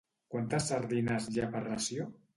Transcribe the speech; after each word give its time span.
Quantes 0.35 0.65
sardines 0.71 1.29
hi 1.35 1.45
ha 1.45 1.53
per 1.57 1.65
ració? 1.71 2.13